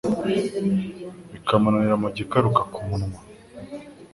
[1.31, 3.19] bikamunanira kukigarura ku munwa